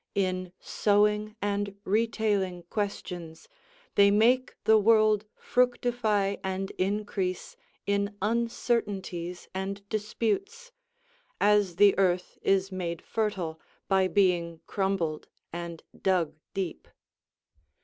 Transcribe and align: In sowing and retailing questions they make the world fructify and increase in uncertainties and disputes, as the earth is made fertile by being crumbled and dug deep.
In 0.15 0.51
sowing 0.59 1.35
and 1.43 1.75
retailing 1.83 2.63
questions 2.63 3.47
they 3.93 4.09
make 4.09 4.55
the 4.63 4.79
world 4.79 5.27
fructify 5.35 6.37
and 6.43 6.71
increase 6.79 7.55
in 7.85 8.17
uncertainties 8.19 9.47
and 9.53 9.87
disputes, 9.89 10.71
as 11.39 11.75
the 11.75 11.95
earth 11.99 12.39
is 12.41 12.71
made 12.71 13.03
fertile 13.03 13.61
by 13.87 14.07
being 14.07 14.61
crumbled 14.65 15.27
and 15.53 15.83
dug 15.95 16.33
deep. 16.55 16.87